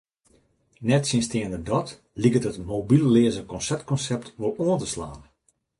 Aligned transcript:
Nettsjinsteande 0.87 1.59
dat 1.69 1.87
liket 2.21 2.47
it 2.49 2.57
mobylleaze 2.71 3.43
konsert-konsept 3.53 4.27
wol 4.39 4.53
oan 4.65 4.79
te 4.81 4.87
slaan. 4.93 5.21